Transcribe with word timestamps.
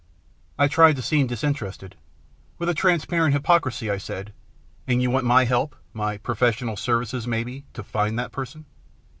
I 0.57 0.67
tried 0.67 0.95
to 0.95 1.03
seem 1.03 1.27
disinterested. 1.27 1.95
With 2.57 2.67
a 2.69 2.73
transparent 2.73 3.35
hypocrisy, 3.35 3.91
I 3.91 3.99
said," 3.99 4.33
And 4.87 4.99
you 4.99 5.11
want 5.11 5.25
my 5.27 5.45
help, 5.45 5.75
my 5.93 6.17
pro 6.17 6.33
fessional 6.33 6.75
services, 6.79 7.27
maybe, 7.27 7.65
to 7.73 7.83
find 7.83 8.17
that 8.17 8.31
person." 8.31 8.65